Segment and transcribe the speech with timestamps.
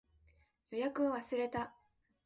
[0.71, 1.75] 予約を忘れた